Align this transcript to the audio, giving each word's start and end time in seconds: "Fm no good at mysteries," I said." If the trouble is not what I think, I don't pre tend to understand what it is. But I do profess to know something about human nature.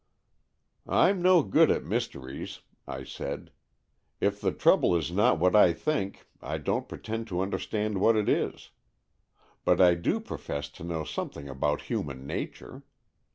"Fm 0.87 1.19
no 1.19 1.43
good 1.43 1.69
at 1.69 1.83
mysteries," 1.83 2.61
I 2.87 3.03
said." 3.03 3.51
If 4.19 4.41
the 4.41 4.51
trouble 4.51 4.95
is 4.95 5.11
not 5.11 5.37
what 5.37 5.55
I 5.55 5.73
think, 5.73 6.25
I 6.41 6.57
don't 6.57 6.89
pre 6.89 6.97
tend 6.97 7.27
to 7.27 7.39
understand 7.41 8.01
what 8.01 8.15
it 8.17 8.27
is. 8.27 8.71
But 9.63 9.79
I 9.79 9.93
do 9.93 10.19
profess 10.19 10.69
to 10.71 10.83
know 10.83 11.03
something 11.03 11.47
about 11.47 11.81
human 11.83 12.25
nature. 12.25 12.81